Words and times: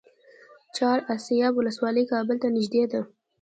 چهار 0.75 0.99
اسیاب 1.15 1.53
ولسوالۍ 1.57 2.03
کابل 2.13 2.37
ته 2.43 2.47
نږدې 2.55 2.83
ده؟ 2.91 3.01